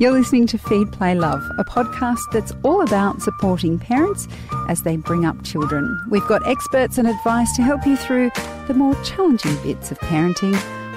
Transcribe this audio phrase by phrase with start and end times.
[0.00, 4.26] You're listening to Feed, Play, Love, a podcast that's all about supporting parents
[4.68, 5.88] as they bring up children.
[6.10, 8.32] We've got experts and advice to help you through
[8.66, 10.52] the more challenging bits of parenting.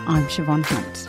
[0.07, 1.07] I'm Siobhan Hunt.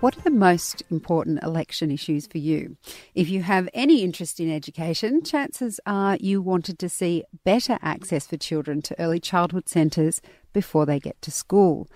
[0.00, 2.76] What are the most important election issues for you?
[3.14, 8.26] If you have any interest in education, chances are you wanted to see better access
[8.26, 10.20] for children to early childhood centres
[10.52, 11.88] before they get to school.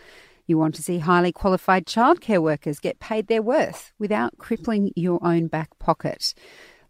[0.46, 5.18] You want to see highly qualified childcare workers get paid their worth without crippling your
[5.24, 6.34] own back pocket.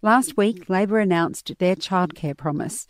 [0.03, 2.87] Last week, Labor announced their childcare promise.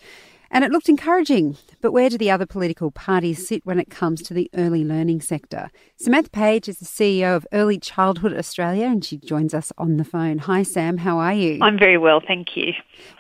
[0.51, 1.57] And it looked encouraging.
[1.81, 5.21] But where do the other political parties sit when it comes to the early learning
[5.21, 5.71] sector?
[5.97, 10.05] Samantha Page is the CEO of Early Childhood Australia and she joins us on the
[10.05, 10.39] phone.
[10.39, 10.99] Hi, Sam.
[10.99, 11.59] How are you?
[11.61, 12.73] I'm very well, thank you.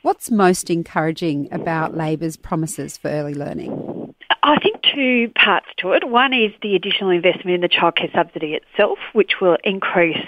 [0.02, 4.03] What's most encouraging about Labor's promises for early learning?
[4.42, 6.08] I think two parts to it.
[6.08, 10.24] One is the additional investment in the childcare subsidy itself, which will increase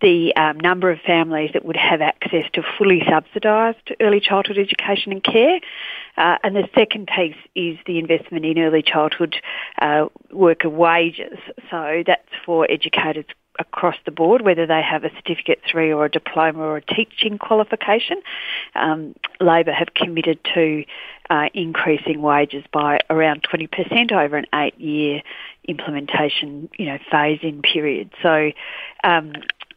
[0.00, 5.12] the um, number of families that would have access to fully subsidised early childhood education
[5.12, 5.60] and care.
[6.16, 9.36] Uh, and the second piece is the investment in early childhood
[9.80, 11.38] uh, worker wages.
[11.70, 13.26] So that's for educators
[13.58, 17.38] across the board, whether they have a certificate three or a diploma or a teaching
[17.38, 18.20] qualification.
[18.74, 20.84] Um, Labor have committed to
[21.30, 25.22] uh, increasing wages by around 20% over an eight-year
[25.66, 28.10] implementation, you know, phase-in period.
[28.22, 28.50] So
[29.02, 29.32] um,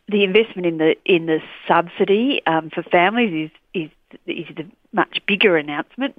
[0.10, 3.92] the investment in the in the subsidy um, for families is is
[4.26, 6.16] is the much bigger announcement.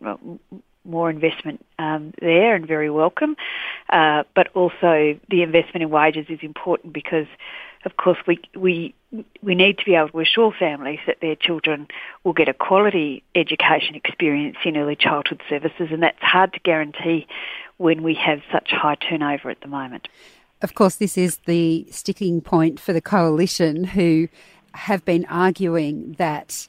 [0.89, 3.37] More investment um, there and very welcome,
[3.91, 7.27] uh, but also the investment in wages is important because,
[7.85, 8.95] of course, we we
[9.43, 11.87] we need to be able to assure families that their children
[12.25, 17.27] will get a quality education experience in early childhood services, and that's hard to guarantee
[17.77, 20.09] when we have such high turnover at the moment.
[20.61, 24.29] Of course, this is the sticking point for the coalition who
[24.75, 26.69] have been arguing that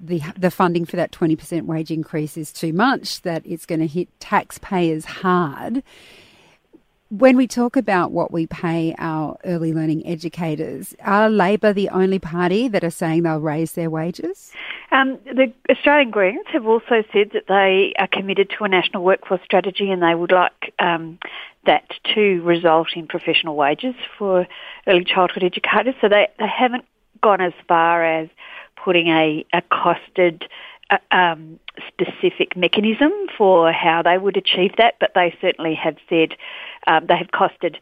[0.00, 3.86] the the funding for that 20% wage increase is too much, that it's going to
[3.86, 5.82] hit taxpayers hard.
[7.10, 12.18] When we talk about what we pay our early learning educators, are Labor the only
[12.18, 14.52] party that are saying they'll raise their wages?
[14.90, 19.42] Um, the Australian Greens have also said that they are committed to a national workforce
[19.44, 21.18] strategy and they would like um,
[21.66, 21.84] that
[22.14, 24.46] to result in professional wages for
[24.86, 25.94] early childhood educators.
[26.00, 26.84] So they, they haven't
[27.22, 28.28] gone as far as
[28.84, 30.42] putting a, a costed
[30.90, 31.58] uh, um,
[31.88, 36.34] specific mechanism for how they would achieve that, but they certainly have said
[36.86, 37.76] um, they have costed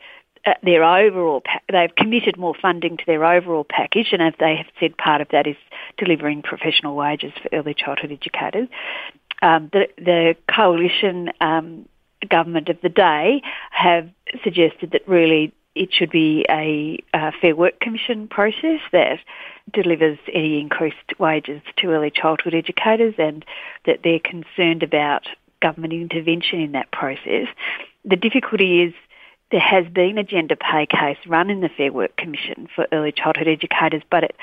[0.46, 4.56] uh, their overall, pa- they've committed more funding to their overall package, and as they
[4.56, 5.56] have said, part of that is
[5.98, 8.68] delivering professional wages for early childhood educators.
[9.40, 11.88] Um, the, the coalition um,
[12.28, 14.08] government of the day have
[14.44, 19.18] suggested that really it should be a, a Fair Work Commission process that
[19.72, 23.44] delivers any increased wages to early childhood educators and
[23.86, 25.26] that they're concerned about
[25.60, 27.46] government intervention in that process.
[28.04, 28.94] The difficulty is
[29.50, 33.12] there has been a gender pay case run in the Fair Work Commission for early
[33.12, 34.36] childhood educators, but it,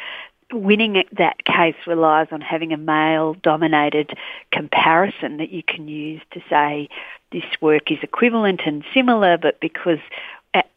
[0.52, 4.12] winning that case relies on having a male dominated
[4.52, 6.90] comparison that you can use to say
[7.32, 10.00] this work is equivalent and similar, but because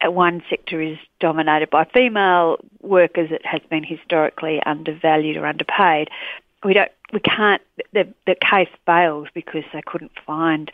[0.03, 6.09] one sector is dominated by female workers, it has been historically undervalued or underpaid.
[6.65, 7.63] We don't, we can't.
[7.93, 10.71] The, the case fails because they couldn't find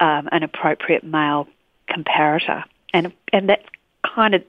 [0.00, 1.48] um, an appropriate male
[1.88, 3.66] comparator, and and that's
[4.02, 4.44] kind of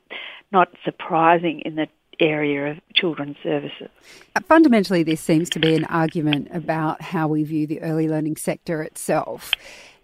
[0.52, 1.88] not surprising in the
[2.20, 3.90] area of children's services.
[4.36, 8.38] Uh, fundamentally, this seems to be an argument about how we view the early learning
[8.38, 9.52] sector itself.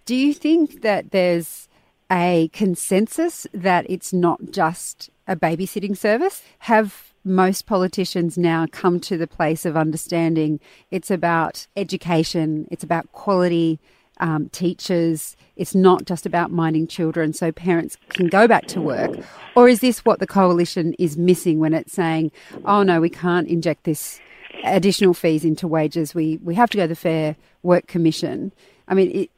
[0.05, 1.67] Do you think that there's
[2.13, 6.43] a consensus that it's not just a babysitting service?
[6.59, 10.59] Have most politicians now come to the place of understanding
[10.91, 13.79] it's about education, it's about quality
[14.19, 19.11] um, teachers, it's not just about minding children so parents can go back to work?
[19.55, 22.31] Or is this what the coalition is missing when it's saying,
[22.65, 24.19] oh no, we can't inject this
[24.63, 28.53] additional fees into wages, we, we have to go to the Fair Work Commission?
[28.87, 29.29] I mean, it,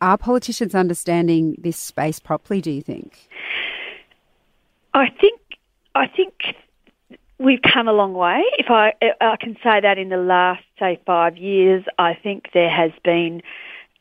[0.00, 2.60] are politicians understanding this space properly?
[2.60, 3.28] Do you think?
[4.94, 5.40] I think
[5.94, 6.34] I think
[7.38, 8.42] we've come a long way.
[8.58, 12.70] If I I can say that in the last say five years, I think there
[12.70, 13.42] has been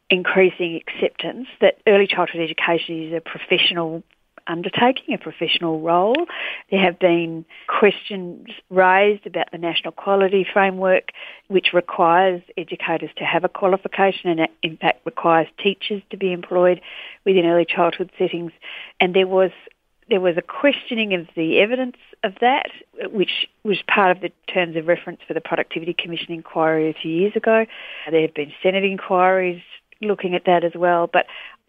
[0.10, 4.04] increasing acceptance that early childhood education is a professional
[4.48, 6.16] undertaking, a professional role.
[6.72, 11.10] There have been questions raised about the National Quality Framework,
[11.48, 16.82] which requires educators to have a qualification and in fact requires teachers to be employed
[17.26, 18.52] within early childhood settings.
[19.00, 19.52] And there was
[20.10, 22.70] there was a questioning of the evidence of that,
[23.12, 27.12] which was part of the terms of reference for the Productivity Commission inquiry a few
[27.12, 27.66] years ago.
[28.10, 29.62] There have been Senate inquiries
[30.02, 31.26] looking at that as well, but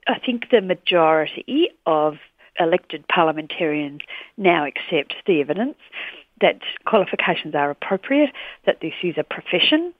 [0.06, 2.14] I think the majority of
[2.58, 4.00] elected parliamentarians
[4.36, 5.76] now accept the evidence
[6.40, 8.30] that qualifications are appropriate,
[8.66, 9.92] that this is a profession.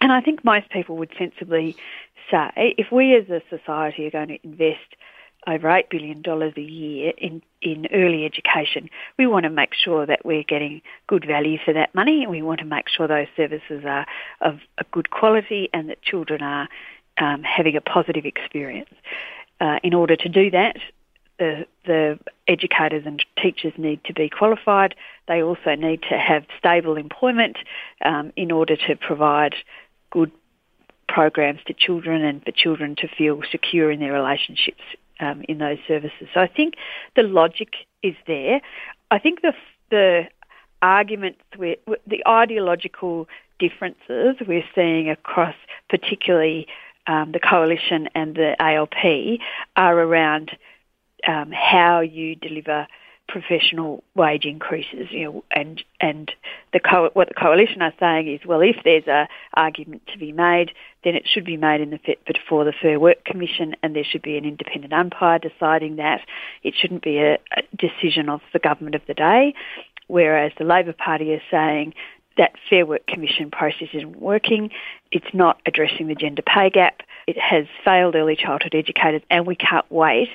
[0.00, 1.76] And I think most people would sensibly
[2.30, 4.96] say if we as a society are going to invest
[5.46, 8.88] over $8 billion a year in, in early education,
[9.18, 12.42] we want to make sure that we're getting good value for that money and we
[12.42, 14.06] want to make sure those services are
[14.40, 16.68] of a good quality and that children are
[17.18, 18.90] um, having a positive experience.
[19.60, 20.76] Uh, in order to do that,
[21.38, 24.94] the, the educators and teachers need to be qualified.
[25.26, 27.56] They also need to have stable employment
[28.04, 29.54] um, in order to provide
[30.10, 30.30] good
[31.08, 34.82] programs to children and for children to feel secure in their relationships
[35.20, 36.28] um, in those services.
[36.32, 36.74] So I think
[37.16, 37.68] the logic
[38.02, 38.60] is there.
[39.10, 39.52] I think the
[39.90, 40.24] the
[40.82, 43.28] arguments, the ideological
[43.58, 45.54] differences we're seeing across
[45.88, 46.66] particularly
[47.06, 49.40] um, the coalition and the ALP
[49.76, 50.50] are around
[51.26, 52.86] um, how you deliver
[53.28, 56.30] professional wage increases, you know, and and
[56.72, 60.32] the co- what the coalition are saying is, well, if there's a argument to be
[60.32, 60.72] made,
[61.04, 64.22] then it should be made in the before the Fair Work Commission, and there should
[64.22, 66.20] be an independent umpire deciding that.
[66.62, 69.54] It shouldn't be a, a decision of the government of the day.
[70.06, 71.94] Whereas the Labor Party is saying
[72.36, 74.70] that Fair Work Commission process isn't working.
[75.12, 77.02] It's not addressing the gender pay gap.
[77.26, 80.28] It has failed early childhood educators, and we can't wait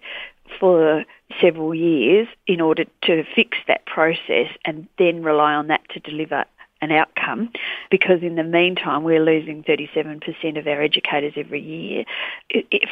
[0.60, 1.04] for
[1.42, 6.46] several years in order to fix that process and then rely on that to deliver
[6.82, 7.52] an outcome.
[7.92, 12.06] Because in the meantime we're losing 37% of our educators every year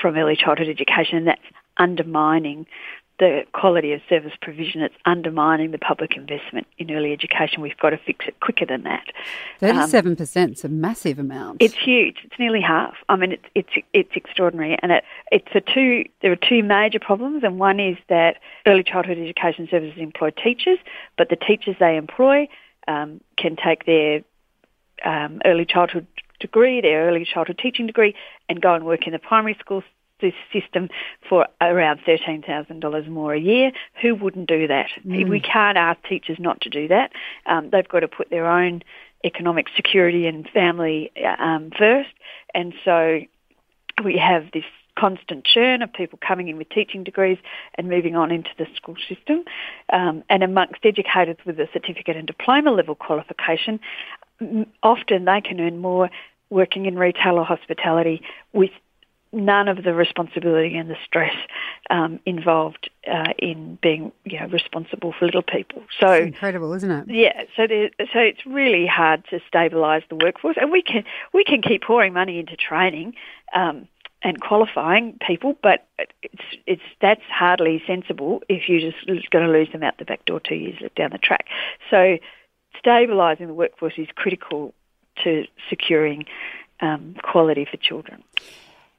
[0.02, 1.18] from early childhood education.
[1.18, 1.42] And that's
[1.78, 2.66] undermining
[3.20, 4.82] the quality of service provision.
[4.82, 7.62] It's undermining the public investment in early education.
[7.62, 9.06] We've got to fix it quicker than that.
[9.60, 11.62] Thirty-seven um, percent is a massive amount.
[11.62, 12.18] It's huge.
[12.24, 12.96] It's nearly half.
[13.10, 16.06] I mean, it's it's it's extraordinary, and it it's a two.
[16.22, 20.80] There are two major problems, and one is that early childhood education services employ teachers,
[21.18, 22.48] but the teachers they employ
[22.88, 24.22] um, can take their
[25.04, 26.08] um, early childhood
[26.40, 28.14] degree, their early childhood teaching degree,
[28.48, 29.84] and go and work in the primary school
[30.22, 30.90] this system
[31.28, 33.72] for around $13,000 more a year.
[34.02, 34.88] Who wouldn't do that?
[35.06, 35.30] Mm.
[35.30, 37.12] We can't ask teachers not to do that.
[37.46, 38.84] Um, they've got to put their own
[39.24, 42.10] economic security and family um, first.
[42.54, 43.20] And so
[44.04, 44.64] we have this
[44.98, 47.38] constant churn of people coming in with teaching degrees
[47.76, 49.44] and moving on into the school system.
[49.94, 53.80] Um, and amongst educators with a certificate and diploma level qualification,
[54.84, 56.10] often they can earn more
[56.50, 58.22] working in retail or hospitality
[58.54, 58.72] with
[59.32, 61.36] none of the responsibility and the stress
[61.90, 65.84] um, involved uh, in being you know responsible for little people.
[66.00, 67.06] So it's incredible, isn't it?
[67.10, 67.44] Yeah.
[67.56, 71.04] So there, so it's really hard to stabilise the workforce, and we can
[71.34, 73.16] we can keep pouring money into training.
[73.54, 73.88] Um,
[74.24, 75.88] and qualifying people, but
[76.24, 80.26] it's it's that's hardly sensible if you're just going to lose them out the back
[80.26, 81.46] door two years down the track.
[81.92, 82.18] So,
[82.84, 84.74] stabilising the workforce is critical
[85.24, 86.26] to securing
[86.82, 88.24] um, quality for children.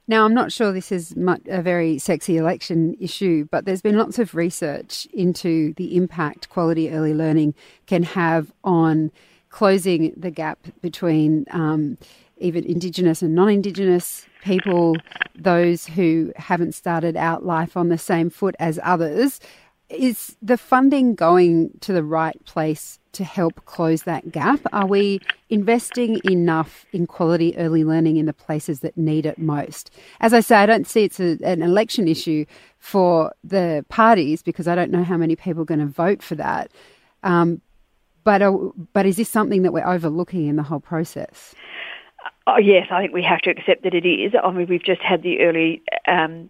[0.09, 1.13] Now, I'm not sure this is
[1.47, 6.89] a very sexy election issue, but there's been lots of research into the impact quality
[6.89, 7.53] early learning
[7.85, 9.11] can have on
[9.49, 11.95] closing the gap between um,
[12.39, 14.95] even Indigenous and non Indigenous people,
[15.35, 19.39] those who haven't started out life on the same foot as others.
[19.89, 24.59] Is the funding going to the right place to help close that gap?
[24.71, 29.91] Are we investing enough in quality early learning in the places that need it most?
[30.19, 32.45] As I say, I don't see it's a, an election issue
[32.77, 36.35] for the parties because I don't know how many people are going to vote for
[36.35, 36.71] that.
[37.23, 37.61] Um,
[38.23, 38.51] but, uh,
[38.93, 41.55] but is this something that we're overlooking in the whole process?
[42.47, 44.33] Oh, yes, I think we have to accept that it is.
[44.41, 46.49] I mean, we've just had the early um,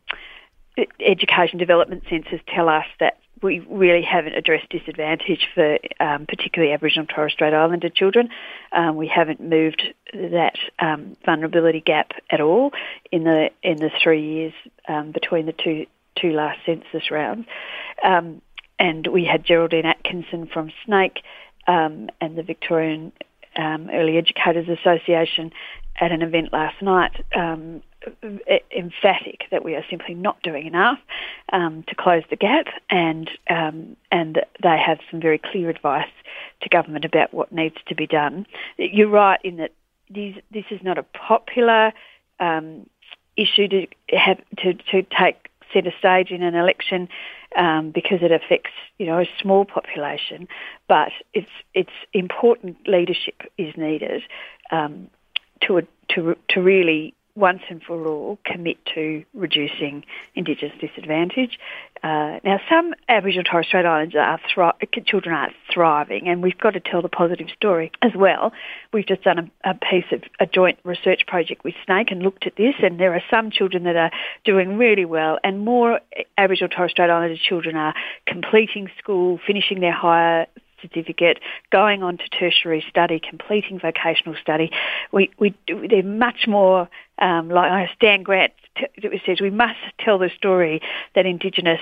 [1.00, 7.02] education development census tell us that we really haven't addressed disadvantage for um, particularly Aboriginal
[7.02, 8.30] and Torres Strait Islander children.
[8.72, 12.72] Um, we haven't moved that um, vulnerability gap at all
[13.12, 14.54] in the in the three years
[14.88, 17.48] um, between the two two last census rounds.
[18.04, 18.42] Um,
[18.78, 21.18] and we had Geraldine Atkinson from SNAICC
[21.68, 23.12] um, and the Victorian
[23.58, 25.52] Early Educators Association
[26.00, 27.82] at an event last night um,
[28.76, 31.00] emphatic that we are simply not doing enough
[31.52, 36.10] um, to close the gap, and um, and they have some very clear advice
[36.62, 38.46] to government about what needs to be done.
[38.78, 39.72] You're right in that
[40.10, 41.94] these, this is not a popular
[42.40, 42.90] um,
[43.36, 47.08] issue to have to, to take centre stage in an election
[47.56, 50.48] um, because it affects you know a small population,
[50.88, 54.22] but it's it's important leadership is needed
[54.72, 55.10] um,
[55.68, 55.82] to
[56.16, 60.04] to to really once and for all commit to reducing
[60.36, 61.58] Indigenous disadvantage.
[62.04, 66.72] Uh, now, some Aboriginal Torres Strait Islanders are thri- children are thriving, and we've got
[66.72, 68.52] to tell the positive story as well.
[68.94, 72.46] We've just done a, a, piece of a joint research project with SNAICC and looked
[72.46, 74.12] at this, and there are some children that are
[74.46, 76.00] doing really well, and more
[76.38, 77.94] Aboriginal Torres Strait Islander children are
[78.26, 80.48] completing school, finishing their higher
[80.82, 81.40] certificate,
[81.72, 84.72] going on to tertiary study, completing vocational study.
[85.12, 90.18] We, we, they're much more, um, like I Stan Grant t- says, we must tell
[90.18, 90.82] the story
[91.16, 91.82] that Indigenous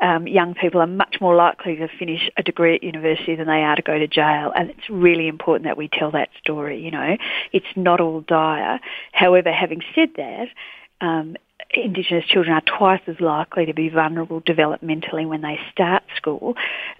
[0.00, 3.62] um, young people are much more likely to finish a degree at university than they
[3.62, 4.52] are to go to jail.
[4.54, 7.16] And it's really important that we tell that story, you know.
[7.52, 8.80] It's not all dire.
[9.12, 10.48] However, having said that,
[11.00, 11.36] um,
[11.74, 16.54] Indigenous children are twice as likely to be vulnerable developmentally when they start school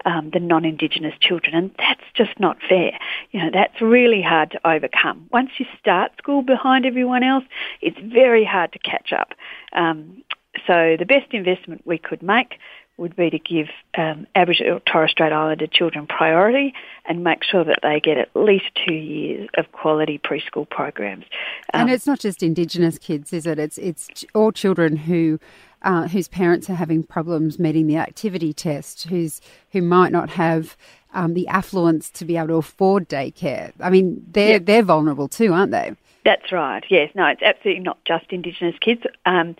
[0.05, 2.97] um, than non-Indigenous children, and that's just not fair.
[3.31, 5.27] You know, that's really hard to overcome.
[5.31, 7.45] Once you start school behind everyone else,
[7.81, 9.29] it's very hard to catch up.
[9.73, 10.23] Um,
[10.65, 12.59] so the best investment we could make
[12.97, 16.73] would be to give um, Aboriginal Torres Strait Islander children priority
[17.05, 21.25] and make sure that they get at least two years of quality preschool programs.
[21.73, 23.59] Um, and it's not just Indigenous kids, is it?
[23.59, 25.39] It's it's all children who.
[25.83, 29.39] Uh, whose parents are having problems meeting the activity test, who's
[29.73, 30.75] who might not have
[31.13, 33.71] um, the affluence to be able to afford daycare.
[33.79, 34.65] I mean, they're yep.
[34.65, 35.95] they're vulnerable too, aren't they?
[36.25, 36.83] That's right.
[36.89, 37.11] Yes.
[37.13, 39.03] No, it's absolutely not just Indigenous kids.
[39.25, 39.55] Um,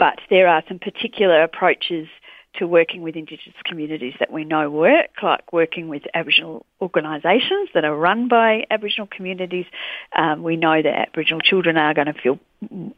[0.00, 2.08] but there are some particular approaches
[2.54, 7.84] to working with Indigenous communities that we know work, like working with Aboriginal organisations that
[7.84, 9.66] are run by Aboriginal communities.
[10.16, 12.38] Um, we know that Aboriginal children are going to feel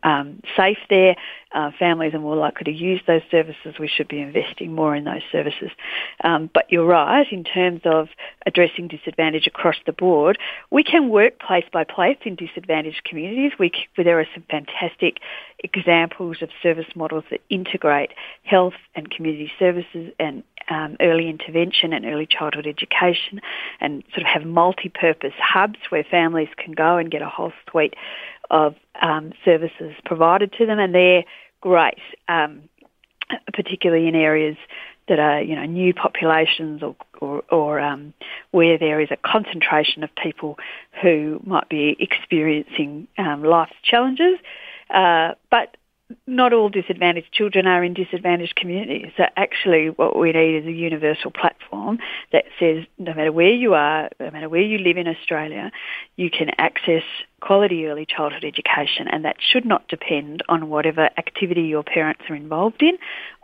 [0.03, 1.17] um, safe there.
[1.55, 3.75] Uh, families are more likely to use those services.
[3.79, 5.71] We should be investing more in those services.
[6.25, 8.09] Um, but you're right, in terms of
[8.47, 10.39] addressing disadvantage across the board,
[10.71, 13.53] we can work place by place in disadvantaged communities.
[13.59, 15.19] We, there are some fantastic
[15.63, 18.11] examples of service models that integrate
[18.45, 23.41] health and community services and um, early intervention and early childhood education
[23.81, 27.95] and sort of have multi-purpose hubs where families can go and get a whole suite
[28.51, 31.25] of um, services provided to them and they're
[31.61, 31.99] great,
[32.29, 32.63] um,
[33.53, 34.57] particularly in areas
[35.09, 38.15] that are, you know, new populations or, or, or um,
[38.51, 40.59] where there is a concentration of people
[41.03, 44.39] who might be experiencing um, life's challenges.
[44.91, 45.77] Uh, but
[46.27, 49.13] not all disadvantaged children are in disadvantaged communities.
[49.17, 51.99] So actually what we need is a universal platform
[52.33, 55.71] that says no matter where you are, no matter where you live in Australia,
[56.17, 57.03] you can access
[57.41, 62.37] quality early childhood education and that should not depend on whatever activity your parents are
[62.37, 62.99] involved in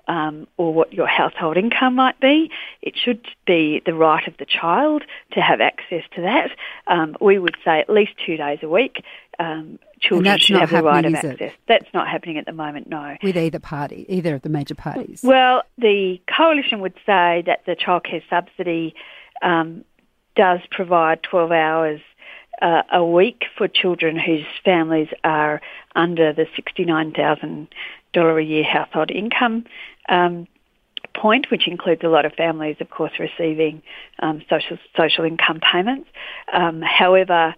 [0.09, 2.51] um, or what your household income might be.
[2.83, 6.51] It should be the right of the child to have access to that.
[6.87, 9.05] Um, we would say at least two days a week.
[9.39, 11.53] Um, children should have the right of access.
[11.69, 13.17] That's not happening at the moment, no.
[13.23, 15.21] With either party, either of the major parties?
[15.23, 18.95] Well, the coalition would say that the childcare subsidy
[19.43, 19.85] um,
[20.35, 22.01] does provide 12 hours
[22.61, 25.61] uh, a week for children whose families are
[25.95, 27.69] under the $69,000
[28.39, 29.65] a year household income
[30.09, 30.47] um,
[31.15, 33.83] point, which includes a lot of families, of course, receiving
[34.21, 36.09] um, social social income payments.
[36.53, 37.55] Um, however,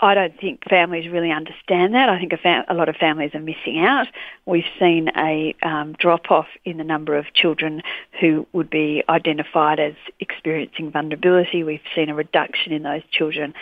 [0.00, 2.08] I don't think families really understand that.
[2.08, 4.08] I think a, fam- a lot of families are missing out.
[4.44, 7.80] We've seen a um, drop off in the number of children
[8.20, 11.62] who would be identified as experiencing vulnerability.
[11.62, 13.54] We've seen a reduction in those children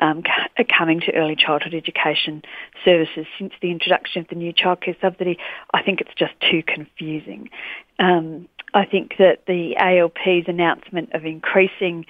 [0.00, 0.22] um,
[0.56, 2.42] c- coming to early childhood education
[2.84, 5.38] services since the introduction of the new childcare subsidy.
[5.74, 7.50] I think it's just too confusing.
[7.98, 12.06] Um, I think that the ALP's announcement of increasing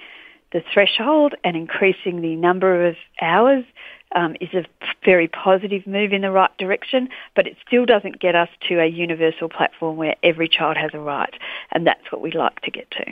[0.51, 3.63] the threshold and increasing the number of hours
[4.13, 4.65] um, is a
[5.05, 8.85] very positive move in the right direction, but it still doesn't get us to a
[8.85, 11.33] universal platform where every child has a right,
[11.71, 13.05] and that's what we'd like to get to.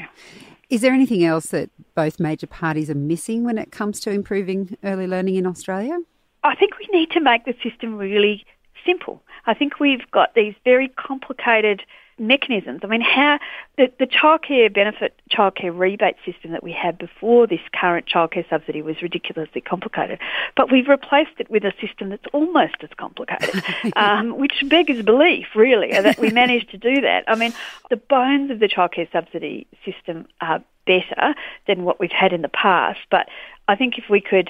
[0.69, 4.77] Is there anything else that both major parties are missing when it comes to improving
[4.84, 5.98] early learning in Australia?
[6.43, 8.46] I think we need to make the system really
[8.86, 9.22] simple.
[9.46, 11.84] I think we've got these very complicated
[12.19, 12.81] mechanisms.
[12.83, 13.39] I mean, how
[13.77, 18.81] the, the childcare benefit, childcare rebate system that we had before this current childcare subsidy
[18.81, 20.19] was ridiculously complicated,
[20.55, 23.63] but we've replaced it with a system that's almost as complicated,
[23.95, 27.23] um, which beggars belief, really, that we managed to do that.
[27.27, 27.53] I mean,
[27.89, 31.35] the bones of the childcare subsidy system are better
[31.67, 33.27] than what we've had in the past, but
[33.67, 34.49] I think if we could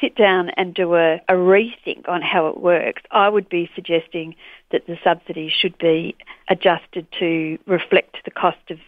[0.00, 4.34] sit down and do a, a rethink on how it works, I would be suggesting
[4.72, 6.16] that the subsidy should be
[6.48, 8.78] adjusted to reflect the cost of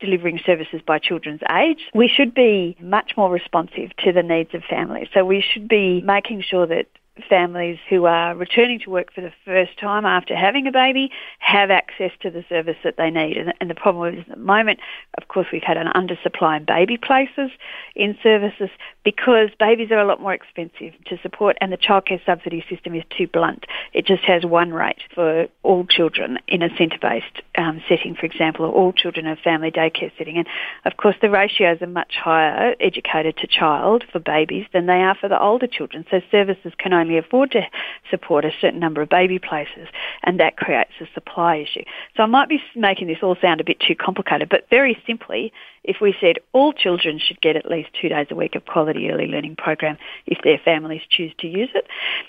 [0.00, 1.80] delivering services by children's age.
[1.94, 5.08] We should be much more responsive to the needs of families.
[5.12, 6.86] So we should be making sure that
[7.28, 11.70] families who are returning to work for the first time after having a baby have
[11.70, 13.36] access to the service that they need.
[13.36, 14.80] And, and the problem is at the moment,
[15.20, 17.50] of course, we've had an undersupply in baby places
[17.94, 18.70] in services
[19.04, 23.04] because babies are a lot more expensive to support and the childcare subsidy system is
[23.16, 23.64] too blunt.
[23.92, 28.66] It just has one rate for all children in a centre-based um, setting, for example,
[28.66, 30.36] or all children in a family daycare setting.
[30.36, 30.46] And
[30.84, 35.14] of course, the ratios are much higher educated to child for babies than they are
[35.14, 36.04] for the older children.
[36.10, 37.62] So services can only afford to
[38.10, 39.88] support a certain number of baby places,
[40.22, 41.84] and that creates a supply issue.
[42.16, 45.52] So I might be making this all sound a bit too complicated, but very simply,
[45.84, 49.10] if we said all children should get at least two days a week of quality
[49.10, 51.86] early learning program if their families choose to use it,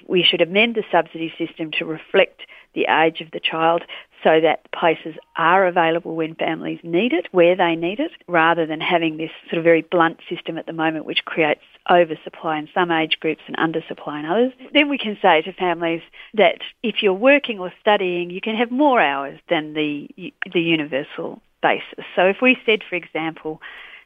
[0.08, 2.42] we should amend the subsidy system to reflect
[2.74, 3.84] the age of the child
[4.24, 8.80] so that places are available when families need it, where they need it, rather than
[8.80, 12.92] having this sort of very blunt system at the moment which creates oversupply in some
[12.92, 14.54] age groups and undersupply in others.
[14.74, 16.02] Then we can say to families
[16.36, 20.08] that if you're working or studying, you can have more hours than the,
[20.54, 22.06] the universal basis.
[22.16, 23.62] So if we said, for example,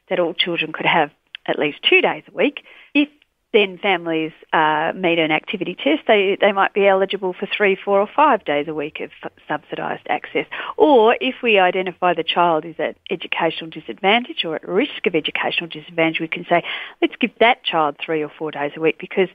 [0.08, 1.10] that all children could have
[1.46, 2.62] at least two days a week,
[2.94, 3.08] if
[3.56, 7.98] then families uh, meet an activity test, they, they might be eligible for three, four
[7.98, 9.10] or five days a week of
[9.48, 10.44] subsidised access.
[10.76, 15.70] Or if we identify the child is at educational disadvantage or at risk of educational
[15.70, 16.62] disadvantage, we can say,
[17.00, 19.28] let's give that child three or four days a week because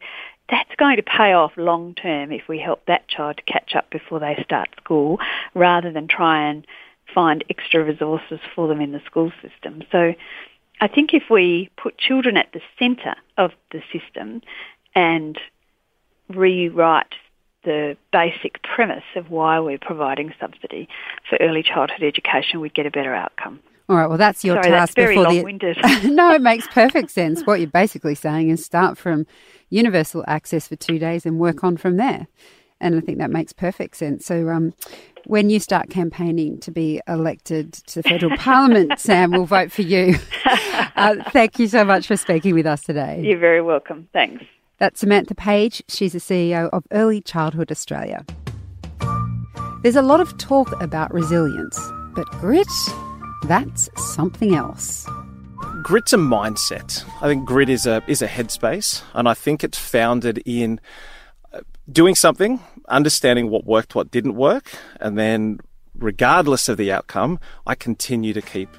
[0.52, 3.90] that's going to pay off long term if we help that child to catch up
[3.90, 5.18] before they start school
[5.56, 6.68] rather than try and
[7.14, 9.82] find extra resources for them in the school system.
[9.92, 10.14] So
[10.82, 14.42] I think if we put children at the centre of the system
[14.96, 15.40] and
[16.28, 17.14] rewrite
[17.64, 20.90] the basic premise of why we're providing subsidy
[21.30, 23.60] for early childhood education, we'd get a better outcome.
[23.88, 24.96] All right, well, that's your Sorry, task.
[24.96, 25.78] That's very before long-winded.
[25.82, 26.08] The...
[26.12, 27.44] no, it makes perfect sense.
[27.44, 29.28] What you're basically saying is start from
[29.70, 32.28] universal access for two days and work on from there.
[32.82, 34.26] And I think that makes perfect sense.
[34.26, 34.74] So, um,
[35.26, 39.84] when you start campaigning to be elected to the federal parliament, Sam, we'll vote for
[39.84, 40.16] you.
[40.96, 43.22] Uh, thank you so much for speaking with us today.
[43.24, 44.08] You're very welcome.
[44.14, 44.44] Thanks.
[44.78, 45.82] That's Samantha Page.
[45.88, 48.26] She's the CEO of Early Childhood Australia.
[49.84, 51.80] There's a lot of talk about resilience,
[52.14, 52.68] but grit,
[53.44, 55.08] that's something else.
[55.82, 57.04] Grit's a mindset.
[57.22, 60.80] I think grit is a is a headspace, and I think it's founded in
[61.92, 65.60] doing something understanding what worked, what didn't work, and then,
[65.98, 68.70] regardless of the outcome, I continue to keep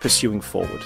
[0.00, 0.82] pursuing forward.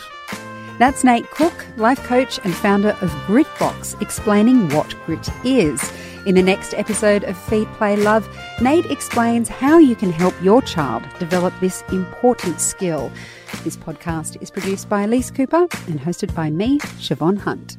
[0.78, 5.92] That's Nate Cook, life coach and founder of Gritbox, explaining what grit is.
[6.26, 8.28] In the next episode of Feed, Play, Love,
[8.60, 13.10] Nate explains how you can help your child develop this important skill.
[13.64, 17.76] This podcast is produced by Elise Cooper and hosted by me, Siobhan Hunt.